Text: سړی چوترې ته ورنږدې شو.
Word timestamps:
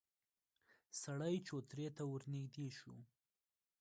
سړی 1.01 1.35
چوترې 1.47 1.87
ته 1.95 2.03
ورنږدې 2.11 2.67
شو. 2.77 2.95